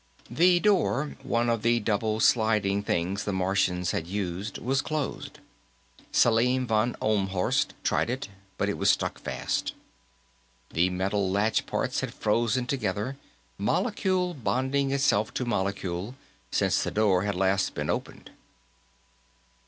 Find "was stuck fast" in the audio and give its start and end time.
8.79-9.73